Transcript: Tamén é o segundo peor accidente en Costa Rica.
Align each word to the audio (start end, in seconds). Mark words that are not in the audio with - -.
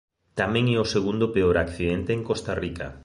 Tamén 0.39 0.65
é 0.75 0.77
o 0.85 0.91
segundo 0.95 1.25
peor 1.35 1.55
accidente 1.65 2.11
en 2.13 2.21
Costa 2.29 2.53
Rica. 2.63 2.87